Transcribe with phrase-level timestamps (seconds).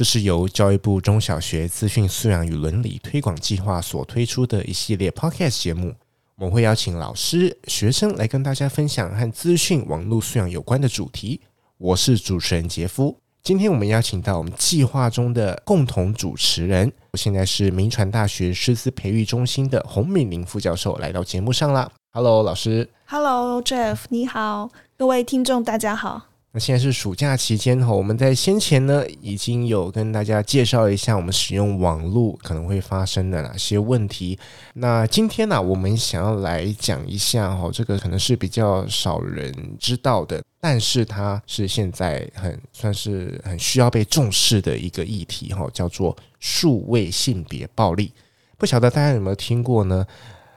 [0.00, 5.94] 这是由教育部中小学资讯素养与伦理推广计划所推出的一系列 Podcast 节目。
[6.36, 11.42] 我们会邀请老师、学生来跟大家分享和资讯网络素养有关的主题。
[11.76, 13.14] 我是主持人杰夫。
[13.42, 21.92] 今天我们邀请到我们计划中的共同主持人，我现在是铭传大学师资培育中心的洪敏玲副教授来到节目上了。
[22.12, 22.88] Hello，老师。
[23.04, 24.70] Hello，Jeff，你好。
[24.96, 26.29] 各位听众，大家好。
[26.52, 34.36] 那现在是暑假期间哈，我们在先前呢已经有跟大家介绍一下我们使用网络可能会发生的哪些问题。
[34.74, 48.12] 那今天呢，我们想要来讲一下哈，这个可能是比较少人知道的，但是它是现在很算是很需要被重视的一个议题哈，叫做数位性别暴力。
[48.58, 50.04] 不晓得大家有没有听过呢？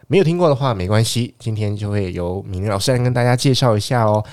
[0.07, 4.25] 没有听过的话没关系，今天就会由敏玲老师来跟大家介绍一下哦。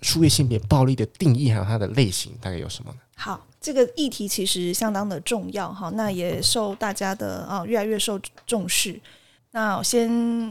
[0.00, 2.98] 数位性别暴力的定义还有它的类型大概有什么呢？
[3.16, 9.00] 好，这个议题其实相当的重要哈，那也受大家的啊越来越受重视。
[9.50, 10.08] 那我先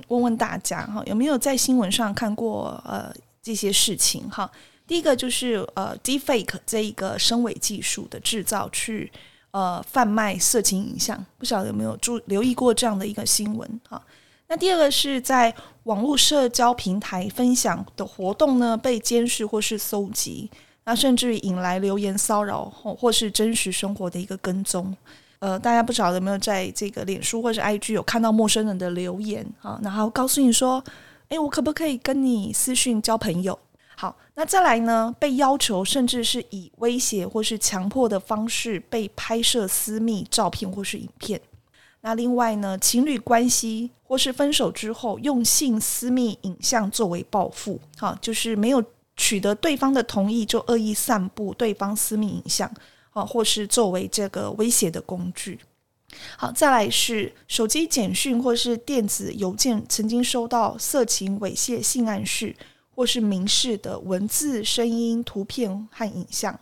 [0.07, 4.49] 问问大家哈，有没有在新闻上看过呃这些事情哈？
[4.85, 9.11] 第一个就是呃 Deepfake 这一个声伪技术的制造去
[9.51, 14.01] 呃贩卖色情影像，不晓得有没有注留意过这样的一个新闻哈？
[14.49, 15.53] 那第二个是在
[15.83, 20.49] 网络社交平台分享的活动呢，被监视或是搜集，
[20.85, 24.95] 那甚至于引来留言骚扰或或是真实生活的一个跟踪。
[25.39, 29.79] 呃，大家不晓得有没有在这个脸书或是 IG 有看到陌生人的留言啊？
[29.83, 30.83] 然后告诉你说，
[31.29, 33.57] 诶，我可不可以跟你私讯交朋友？
[33.95, 41.39] 好，那再来呢，被要求甚至是以威胁或是强迫的方式被拍摄私密照片或是影片。
[42.07, 48.81] 那另外呢，情侣关系或是分手之后，用性私密影像作为报复，哈，就是没有
[49.17, 52.71] 取得对方的同意就恶意散布对方私密影像，
[53.11, 55.59] 啊，或是作为这个威胁的工具。
[56.37, 62.55] 好，再来是手机简讯或是电子邮件曾经收到色情猥亵性暗示
[62.95, 66.57] 或是明示的文字、声音、图片和影像。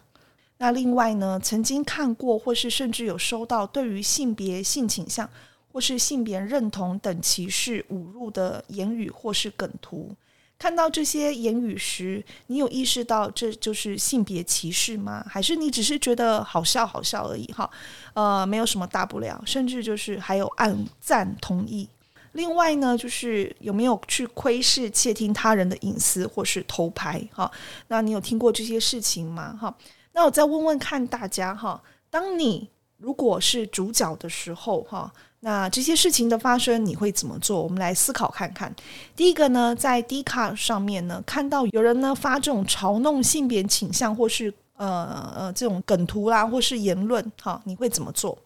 [0.57, 5.29] 那另外呢，曾经看过或是甚至有收到对于性别、性倾向
[5.71, 10.15] 或是性别认同等歧视、侮辱的言语或是梗图，
[10.57, 15.25] 看到这些言语时，你有意识到这就是性别歧视吗？
[15.29, 17.45] 还是你只是觉得好笑好笑而已？
[17.51, 17.69] 哈，
[18.13, 21.89] 呃，没有什么大不了，甚至就是还有按赞同意。
[22.31, 27.21] 另外呢，就是有没有去窥视、窃听他人的隐私或是偷拍？
[27.33, 27.51] 哈，
[27.89, 29.57] 那你有听过这些事情吗？
[29.59, 29.75] 哈。
[30.15, 35.11] 那我再问问看大家哈，当你如果是主角的时候哈，
[35.41, 37.61] 那这些事情的发生你会怎么做？
[37.61, 38.73] 我们来思考看看。
[39.13, 48.37] 第一个呢，在 Dcard 上面呢，看到有人呢发这种嘲弄性别倾向或是呃呃这种梗图啦，或是言论哈，你会怎么做？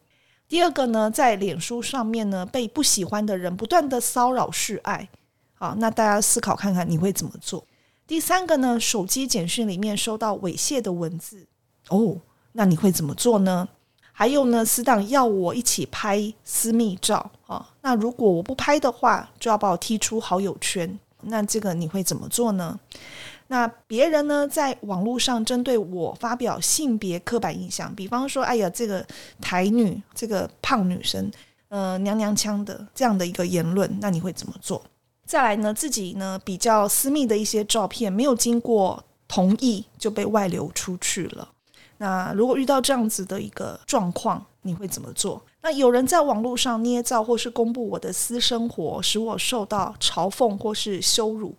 [0.47, 5.07] 第二个呢，在脸书上面呢，被不喜欢的人不断的骚扰示爱，
[5.53, 7.63] 好，那大家思考看看你会怎么做？
[8.07, 11.46] 第三个呢，手机简讯里面收到猥亵的文字。
[11.89, 12.17] 哦，
[12.53, 13.67] 那你会怎么做呢？
[14.11, 21.00] 还有呢，死党要我一起拍私密照啊，那如果我不拍的话，就要把我踢出好友圈。
[21.22, 22.77] 那这个你会怎么做呢？
[23.47, 29.06] 那别人呢，在网络上针对我发表性别刻板印象，比方说，哎呀，这个
[29.41, 31.31] 台女，这个胖女生，
[31.69, 34.81] 呃，娘娘腔的这样的一个言论，那你会怎么做？
[35.25, 41.47] 再来呢，自己呢比较私密的一些照片，没有经过同意就被外流出去了。
[42.00, 45.42] 那如果遇到这样子的一个状况，你会怎么做？
[45.62, 51.54] 那有人在网络上捏造或是公布我的私生活，使我受到嘲讽或是羞辱，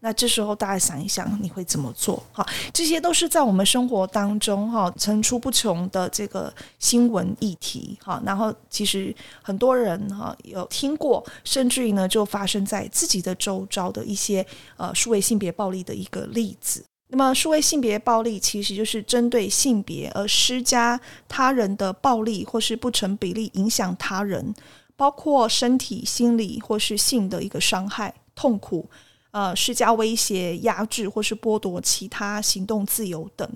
[0.00, 2.20] 那这时候大家想一想，你会怎么做？
[2.32, 8.20] 哈，这些都是在我们生活当中哈层出不穷的这个新闻议题哈。
[8.26, 14.44] 然后其实很多人哈有听过，甚至于呢就发生在自己的周遭的一些
[14.76, 16.84] 呃数位性别暴力的一个例子。
[17.08, 24.52] 那么，数位性别暴力其实就是针对性别而施加他人的暴力，或是不成比例影响他人，
[24.96, 28.90] 包括身体、心理或是性的一个伤害、痛苦，
[29.30, 33.48] 呃，施加威胁、压制或是剥夺其他行动自由等。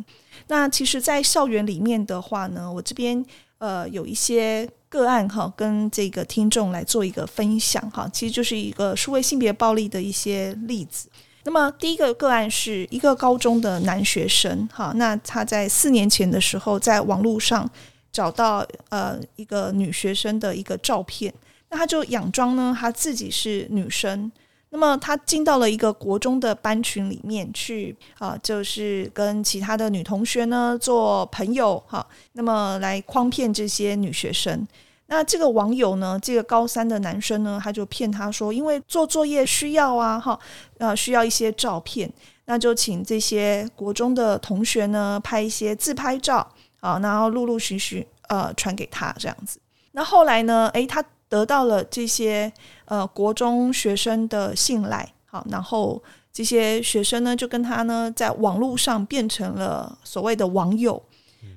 [0.46, 3.24] 那其实，在校园里面的话呢，我这边
[3.58, 11.08] 呃有一些个案哈，跟这个听众来做一个分享哈，其实就是一个数位性别暴力的一些例子。
[11.44, 17.68] 那么第一个个案是一个高中的男学生哈，那他在四年前的时候在网络上
[18.12, 21.32] 找到呃一个女学生的一个照片，
[21.70, 24.30] 那他就佯装呢他自己是女生。
[24.72, 32.06] 那么他进到了一个国中的班群里面去啊，就是跟其他的女同学呢做朋友哈。
[32.34, 34.66] 那么来诓骗这些女学生。
[35.12, 40.38] 那这个网友呢，这个高三的男生呢，他就骗他说，因为做作业需要啊，哈，
[40.78, 42.08] 呃，需要一些照片，
[42.44, 46.48] 那就请这些国中的同学呢拍一些自拍照
[46.78, 49.58] 啊，然后陆陆续续呃传给他这样子。
[49.90, 52.52] 那后来呢，诶，他得到了这些
[52.84, 56.00] 呃国中学生的信赖，好，然后
[56.32, 61.02] 这些学生呢就跟他呢在网络上变成了所谓的网友。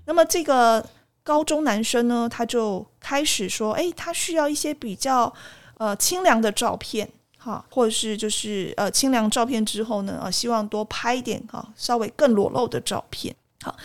[0.08, 0.84] 那么这个。
[1.24, 5.34] 高中男生呢，他就开始说：“哎，他需要一些比较
[5.78, 13.34] 呃清凉的照片，哈，或者是就是呃清凉照片之后呢，呃，希望多拍一点哈，稍微更裸露的照片，
[13.64, 13.76] 好。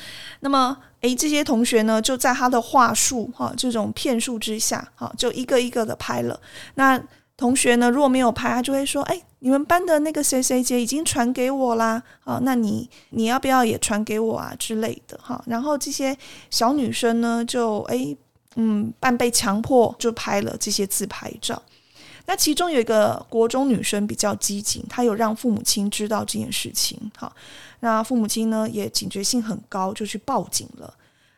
[0.40, 6.40] 那么，哎，这些同学呢，就在他的话术哈这种骗术之下，哈，就一个一个的拍了。
[6.74, 7.00] 那
[7.38, 15.40] 同学呢，如果没有拍，他就会说：诶。”你们班的那个谁谁姐已经传给我啦，啊，那你你要不要也传给我啊之类的哈？
[15.46, 16.18] 然后这些
[16.50, 18.18] 小女生呢，就诶
[18.56, 21.62] 嗯，半被强迫就拍了这些自拍照。
[22.26, 27.32] 那其中有一个国中女生比较机警，她有让父母亲知道这件事情，哈，
[27.78, 30.92] 那父母亲呢也警觉性很高，就去报警了，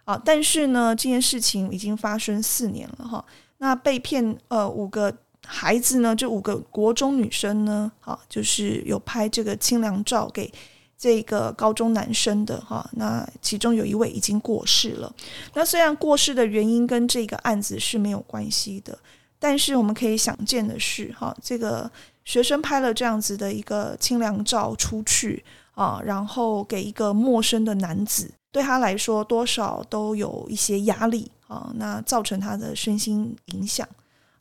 [0.06, 3.22] 啊，但是呢这件事情已经发生四年了哈，
[3.58, 5.14] 那被骗呃五个。
[5.46, 10.52] 孩子呢，这五个国中女生呢，哈，就是有拍这个清凉照给
[10.96, 12.88] 这个高中男生的哈。
[12.92, 15.12] 那其中有一位已经过世了。
[15.54, 18.96] 那虽然过世的原因跟这个案子是没有关系的，
[19.38, 21.90] 但是我们可以想见的是，哈，这个
[22.24, 33.88] 学生拍了这样子的一个清凉照出去啊，然后给一个陌生的男子，对他来说多少都有一些压力啊，那造成他的身心影响。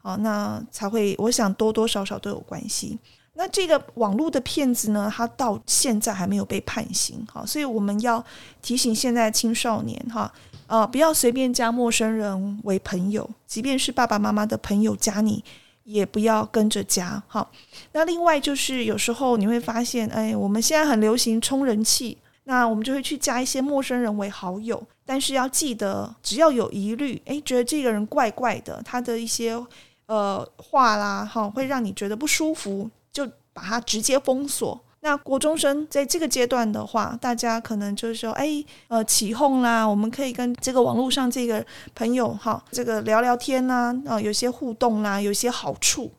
[0.02, 2.98] 啊，那才会，我想多多少少都有关系。
[3.36, 8.22] 那这个网络的骗子呢，他到现在还没有被判刑，哈，所以我们要
[8.62, 10.30] 提醒现在青少年，哈，
[10.68, 15.42] 呃，不要随便加陌生人为朋友，即便是爸爸妈妈的朋友加你，
[15.86, 17.50] 也不要跟着加，哈。
[17.94, 29.66] 那另外就是有时候你会发现，哎，我们现在很流行充人气，那我们就会去加一些陌生人为好友，但是要记得，只要有疑虑，哎，觉得这个人怪怪的，他的一些。
[30.10, 34.82] 呃，话啦，哈，会让你觉得不舒服，就把它直接封锁。
[35.02, 38.48] 那国中生在这个阶段的话，大家可能就是说，哎，
[38.88, 41.64] 呃，起哄啦，我们可以跟这个网络上这个
[41.94, 46.12] 朋友哈，这个聊聊天呐，啊，有些互动啦，有些好处。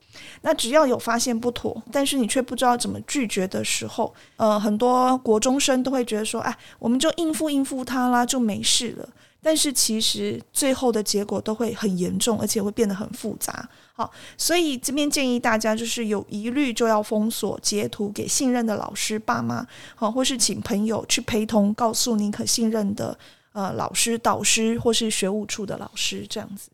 [0.43, 9.09] 那只要有发现不妥，但是你却不知道怎么拒绝的时候，呃，很多国中生都会觉得说，哎，我们就应付应付他啦，就没事了。
[9.43, 13.69] 但是其实最后的结果都会很严重，而且会变得很复杂。
[13.95, 23.19] 好，所以这边建议大家就是有疑虑就要封锁截图给信任的老师、爸妈，好，或是请朋友去陪同，告诉你可信任的
[23.53, 26.71] 呃老师、导师或是学务处的老师这样子。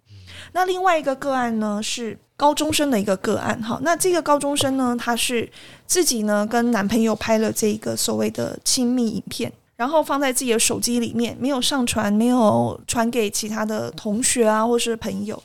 [0.52, 5.50] 那另外一个个案呢是高中生的一个个案，哈，那这个高中生呢，他是
[5.86, 9.52] 自己呢跟男朋友拍了这一个所谓的亲密影片。
[9.76, 15.40] 然后放在自己的手机里面，没有上传，没有传给其他的同学啊，或是朋友。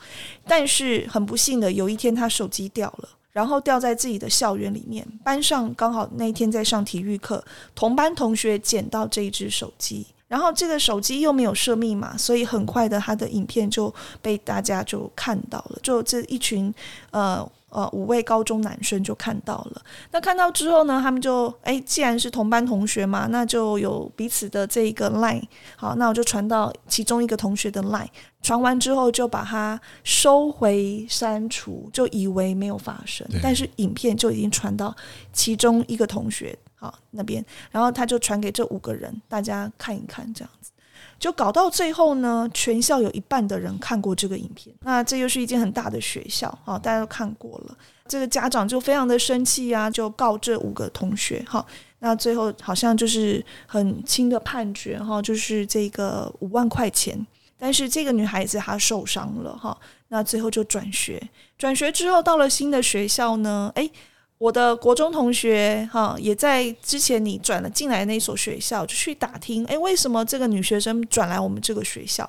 [0.48, 5.06] 但是很不幸的，有一天他手机掉了，然后掉在自己的校园里面。
[5.24, 7.44] 班上刚好那天在上体育课，
[7.76, 16.74] 同班同学捡到这一只手机，然后这个手机又没有设密码，所以很快的他的影片就被大家就看到了，就这一群
[17.12, 17.46] 呃。
[17.74, 19.82] 呃，五位高中男生就看到了。
[20.12, 25.42] 那看到之后呢，他们就哎，既然是同班同学嘛，那就有彼此的这一个 line。
[25.78, 28.10] 好，那我就传到其中一个同学的 line。
[28.42, 33.26] 传完之后就把它收回删除，就以为没有发生。
[33.42, 34.94] 但是影片就已经传到
[35.32, 40.72] 其中一个同学好那边，然后他就传给这五个人，大家看一看这样子。
[41.20, 44.76] 就搞到最后呢，全校有一半的人看过这个影片。
[44.82, 47.78] 那这又是一间很大的学校啊，大家都看过了。
[48.08, 51.64] 这个家长就非常的生气啊，就告这五个同学哈。
[52.00, 57.26] 那最后好像就是很轻的判决哈，就是这个五万块钱。
[57.60, 61.22] 但是这个女孩子她受伤了哈，那最后就转学。
[61.60, 63.92] 转学之后到了新的学校呢，诶。
[64.42, 72.28] 我的国中同学哈，也在之前你转了进来那所学校，就去打听，诶，为什么这个女学生转来我们这个学校？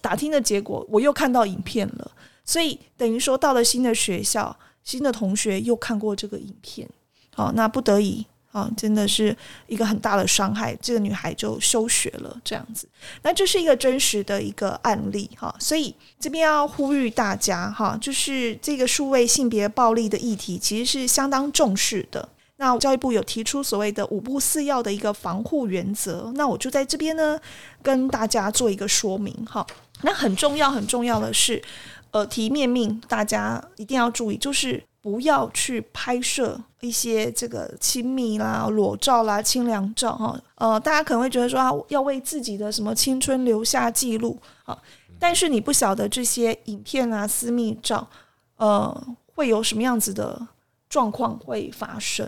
[0.00, 2.10] 打听的结果，我又看到影片了，
[2.46, 6.88] 所以等于说到了新的学校，新的同学又看过这个影片，
[7.34, 8.24] 好，那不得已。
[8.54, 12.88] 啊，真的是一个很大的伤害，这个女孩就休学了，这样子。
[13.22, 22.28] 那这是一个真实的一个案例哈，所以这边要呼吁大家哈，就是这个数位性别暴力的议题其实是相当重视的。
[22.58, 27.36] 那教育部有提出所谓的五不四要的一个防护原则，那我就在这边呢
[27.82, 29.66] 跟大家做一个说明哈。
[30.02, 31.60] 那很重要很重要的是，
[32.12, 34.84] 呃提面命，大家一定要注意，就是。
[35.04, 40.40] 不要去拍摄一些这个亲密啦、裸照啦、清凉照哈。
[40.54, 44.78] 呃，大家可能会觉得说要为自己的什么青春留下记录啊，
[45.18, 48.08] 但是你不晓得这些影片啊、私密照，
[48.56, 50.48] 呃，会有什么样子的
[50.88, 52.26] 状况会发生。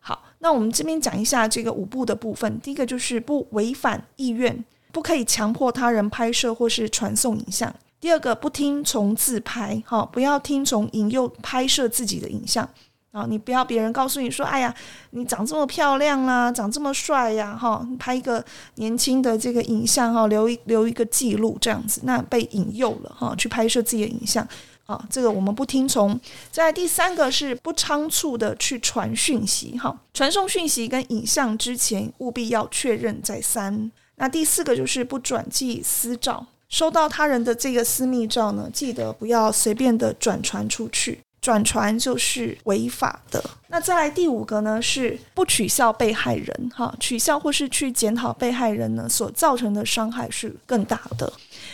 [0.00, 2.58] 好，那我们这边讲一下这个五步的部分。
[2.58, 7.72] 第一个就是不违反意愿，不可以强迫他人拍摄或是传送影像。
[8.00, 12.68] 第二个，不听从自拍，哈，不要听从引诱拍摄自己的影像
[13.10, 13.24] 啊！
[13.26, 14.72] 你不要别人告诉你说：“哎呀，
[15.10, 24.46] 你长这么漂亮啦，长这么帅呀，哈，拍一个年轻的这个影像，哈，留一留一个记录，这样子，那被引诱了，哈，去拍摄自己的影像，
[24.84, 26.20] 啊，这个我们不听从。
[26.50, 33.90] 在第三个是不仓促的去传讯息，哈，传送讯息跟影像之前务必要确认再三。
[34.16, 36.46] 那第四个就是不转寄私照。
[36.68, 43.42] 收到他人的这个私密照呢，记得不要随便的转传出去，转传就是违法的。
[43.68, 51.32] 那再来第五个呢，是不取笑被害人，哈，取笑或是去检讨被害人呢，所造成的伤害是更大的。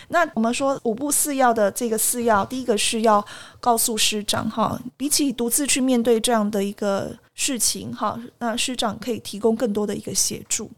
[0.09, 3.25] 那我们说五步四要的这个四要，第一个是要
[3.61, 10.71] 告诉师长，哈，比起独自去面对这样的一个事情，哈，那师长可以提供更多的一个协助。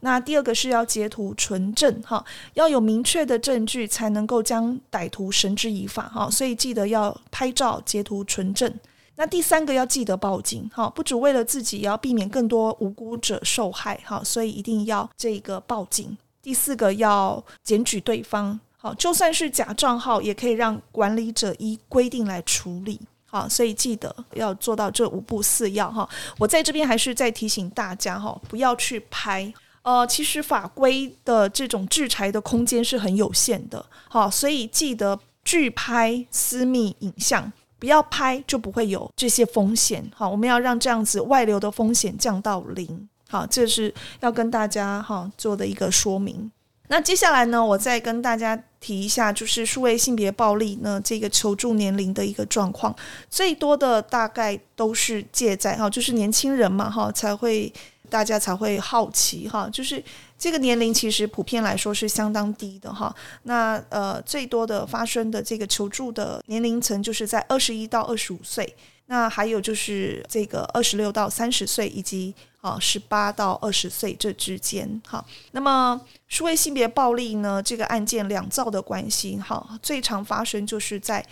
[0.00, 8.72] 那第二个是要截图存证哈，要有明确的证据才能够将歹徒绳之以法哈，所以记得要拍照截图存证。
[9.16, 16.16] 那第三个要记得报警哈，不只为了自己，也要避免更多无辜者受害哈，所以一定要这个报警。
[16.40, 23.00] 第四个要检举对方，好，就算是假账号，也可以让管理者依规定来处理。
[23.30, 26.08] 好，所以记得要做到这五步四要哈。
[26.38, 29.52] 我在这边还是再提醒大家哈，不要去拍。
[29.82, 33.84] 呃，其实法规的这种制裁的空间是很有限的。
[34.08, 40.10] 好，所以记得拒拍私密影像，不要拍就不会有这些风险。
[40.14, 43.08] 好，我们要让这样子外流的风险降到零。
[43.30, 46.50] 好，这是要跟大家哈做的一个说明。
[46.88, 52.94] 那接下来呢，我再跟大家提一下，就是数位性别暴力呢这个求助年龄的一个状况，
[53.28, 57.72] 最多的大概都是借债哈，就是年轻人嘛哈，才会
[58.10, 60.02] 大家才会好奇哈，就是
[60.38, 63.14] 这个年龄其实普遍来说是相当低的哈。
[63.44, 68.74] 那呃，最多的发生的这个求助的年龄层就是在二十一到二十五岁。
[69.10, 75.24] 那还有就是这个二十六到三十岁，以及啊十八到二十岁这之间，哈。
[75.52, 77.62] 那么数位性别暴力呢？
[77.62, 81.24] 这个案件两造的关系，哈，最常发生就是在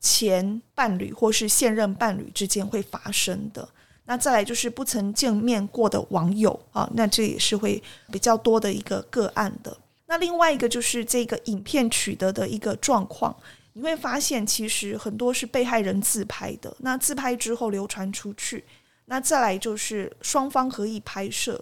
[0.00, 3.68] 前伴侣或是现任伴侣之间会发生的。
[4.06, 7.82] 那再来就是不曾见面过的网友啊，那这也是会
[8.12, 9.74] 比较多的一个个案的。
[10.06, 13.34] 那另外一个就是这个影片取得的一个状况。
[13.72, 16.76] 你会发现，其实很多是被害人自拍的。
[16.80, 18.62] 那自拍之后流传出去，
[19.06, 21.60] 那再来就是双方合意拍摄，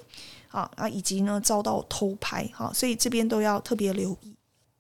[0.49, 4.37] 啊啊，以及呢遭到偷拍，哈，所以这边都要特别留意。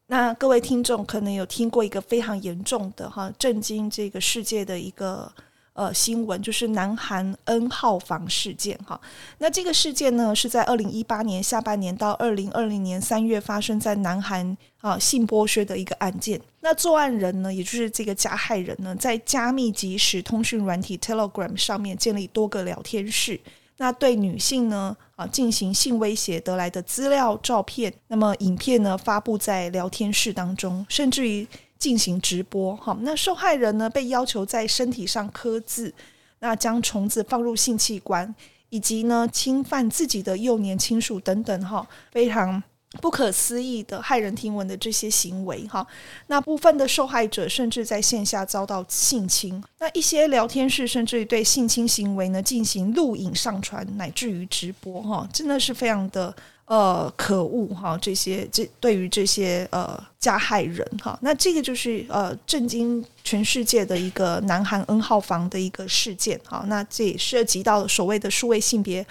[0.08, 5.32] 那各位听众可能有听过一个非常严重的哈，震惊这个世界的一个。
[5.74, 9.00] 呃，新闻就是南韩 N 号房事件哈。
[9.38, 16.38] 那这个事件呢，是在二零一八年下半年到二零二零年三月发生在南韩啊性剥削的一个案件。
[16.60, 23.40] 那作案人呢，也就是这个加害人呢，在加密即时通讯软体 Telegram 上面建立多个聊天室，
[23.78, 31.48] 那对女性呢啊进行性威胁得来的资料、照片，那么影片呢发布在聊天室当中，甚至于。
[31.82, 35.92] 进行直播，哈，那受害人呢被要求在身体上刻字，
[36.38, 38.32] 那将虫子放入性器官，
[38.68, 42.62] 以及呢侵犯自己的幼年亲属等等，哈，非常
[43.00, 45.84] 不可思议的骇人听闻的这些行为，哈，
[46.28, 56.32] 那部分的受害者甚至在线下遭到性侵，那一些聊天室甚至于对性侵行为呢进行录影上传，乃至于直播，哈，真的是非常的。
[56.66, 57.98] 呃，可恶哈！
[58.00, 66.64] 这些这对于这些呃加害人哈，那这个就是呃震惊全世界的一个南韩 N 号房的一个事件哈。
[66.68, 69.04] 那这也涉及到所谓的数位性别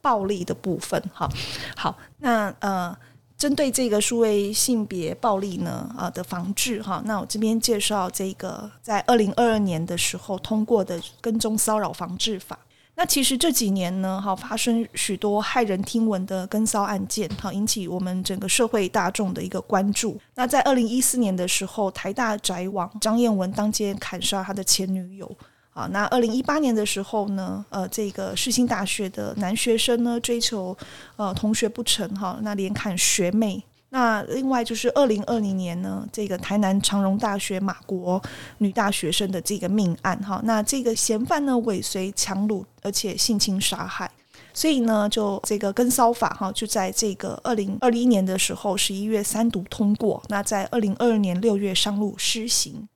[0.00, 1.28] 暴力的部分哈。
[1.74, 2.96] 好，那呃
[3.36, 12.56] 针对这个数位性别暴力呢，啊的防治哈，那我这边介绍这个在二零二二年的时候通过的跟踪骚扰防治法。
[12.98, 20.20] 那其实这几年呢，哈发生许多骇人听闻的跟骚案件，哈引起我们整个社会大众的一个关注。
[20.34, 25.30] 那在二零一四年的时候，台大宅网张彦文当街砍杀他的前女友。
[25.70, 30.76] 啊，那二零一八年的时候呢，呃，这个世新大学的男学生呢追求
[31.14, 33.62] 呃同学不成，哈，那连砍学妹。
[33.90, 38.22] 那另外就是二零二零年呢，这个台南长荣大学马国
[38.58, 44.10] 女大学生的这个命案，哈，那这个嫌犯呢尾随强掳，而且性侵杀害，
[44.52, 52.86] 所以呢，就这个跟骚法，哈，就在这个二零二一年的时候十一月三读通过，那在二零二二年六月上路施行。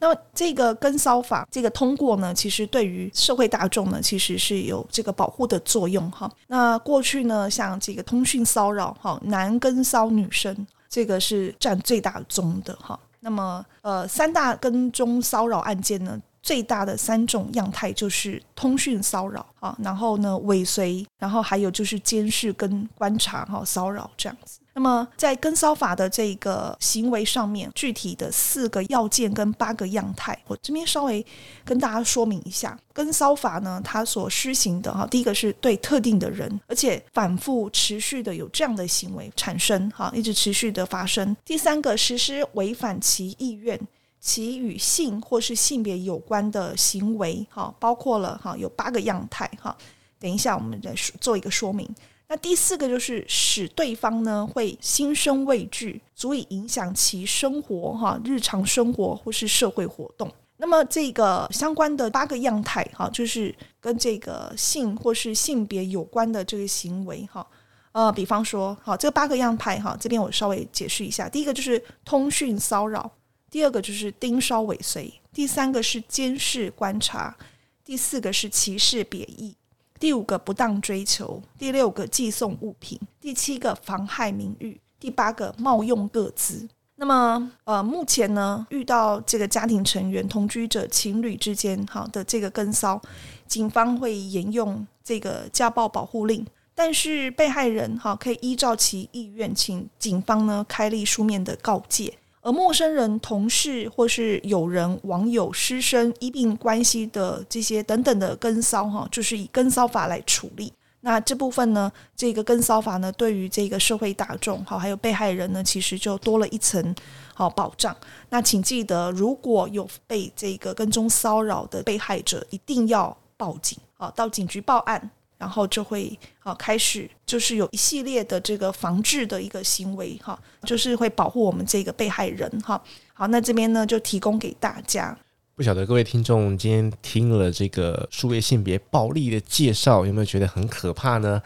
[0.00, 6.30] 那么这个跟骚法这个通过呢，其实对于社会大众呢，其实是有这个保护的作用哈。
[6.46, 12.98] 那过去呢，像这个通讯骚扰哈，男跟骚女生，这个是占最大宗的哈。
[13.20, 16.16] 那么呃，三大跟踪骚扰案件呢，
[16.48, 24.58] 最大的三种样态就是通讯骚扰啊，然后呢尾随，然后还有就是监视跟观察哈骚扰这样子。
[24.72, 31.24] 那么，在跟骚法的这个行为上面，具体的四个要件跟八个样态，我这边稍微
[31.66, 32.78] 跟大家说明一下。
[32.94, 41.36] 跟骚法呢，它所施行的哈，第一个是对特定的人，而且反复持续的有这样的行为产生哈，一直持续的发生。
[41.44, 43.78] 第三个，实施违反其意愿，
[44.20, 49.76] 其与性或是性别有关的行为哈，包括了哈有八个样态哈。
[50.18, 51.88] 等一下，我们再做一个说明。
[52.30, 60.30] 那第四个就是使对方呢会心生畏惧，足以影响其生活哈，日常生活或是社会活动。
[60.58, 67.46] 那么这个相关的八个样态哈，就是跟这个性或是性别有关的这个行为哈。
[67.92, 71.28] 呃，比方说，好，这八个样态哈，这边我稍微解释一下。
[71.28, 73.10] 第一个就是通讯骚扰，
[73.50, 77.36] 第二个就是盯梢尾随，第三个是监视观察，
[77.84, 79.54] 第四个是歧视贬义。
[79.98, 86.68] 第五个不当追求，第六个寄送物品，第七个妨害名誉，第八个冒用各资。
[86.94, 93.00] 那么，呃，目前呢，遇到这个家庭成员、同居者、情侣之间好的这个跟骚，
[93.46, 102.14] 警方会沿用这个家暴保护令，但是被害人哈可以依照其意愿，请警方呢开立书面的告诫。
[102.40, 110.72] 而陌生人、同事或是友人、网友、师生、医病关系的这些等等的跟骚哈，就是以跟骚法来处理。
[111.00, 116.94] 那这部分呢，这个跟骚法呢，对于这个社会大众哈，还有被害人呢，其实就多了一层
[117.34, 117.96] 好保障。
[118.30, 125.10] 那请记得，如果有被这个跟踪骚扰的被害者，一定要报警啊，到警局报案。
[125.38, 132.82] 然后就会啊开始，就是有一系列的这个防治的一个行为哈，就是会保护我们这个被害人哈。
[133.14, 135.16] 好，那这边呢就提供给大家。
[135.54, 141.42] 不晓得各位听众今天听了这个数位性别暴力的介绍，有没有觉得很可怕呢？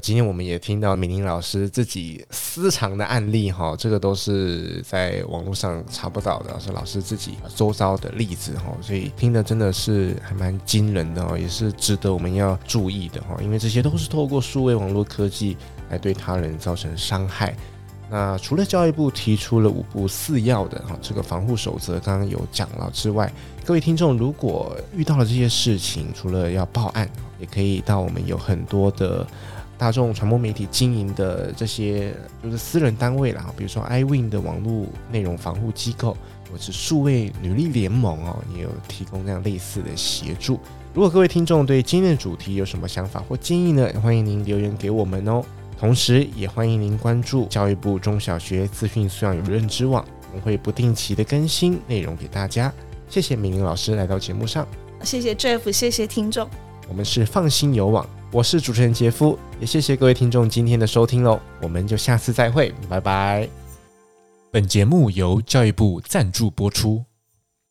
[0.00, 15.56] 今天我们也听到敏玲老师自己私藏的案例哈，这个都是在网络上查不到的，是老师自己周遭的例子哈，所以听的真的是还蛮惊人的哦，也是值得我们要注意的哈，因为这些都是透过数位网络科技
[15.90, 17.54] 来对他人造成伤害。
[18.10, 23.30] 那除了教育部提出了五不四要的哈这个防护守则，刚刚有讲了之外，
[23.64, 27.08] 各位听众如果遇到了这些事情，除了要报案，
[27.38, 29.26] 也可以到我们有很多的。
[29.78, 32.12] 大众传播媒体经营的这些
[32.42, 36.16] 就是私人单位啦，比如说 iWin 的网络内容防护机构，
[36.50, 40.58] 或是数位女力联盟哦，也有提供这样类似的协助。
[40.92, 43.88] 如果各位听众对今天的主题有什么想法或建议呢？
[44.02, 45.44] 欢迎您留言给我们哦。
[45.78, 52.72] 同时，也欢迎您关注教育部中小学资讯素养与认知网，我们会不定期的更新内容给大家。
[53.08, 54.66] 谢谢敏玲老师来到节目上，
[55.04, 56.48] 谢谢 Jeff，谢谢听众。
[56.88, 58.17] 我们是放心有网。
[58.30, 63.48] 我是主持人杰夫，也谢谢各位听众今天的收听喽，我们就下次再会，拜拜。
[64.50, 67.07] 本节目由教育部赞助播出。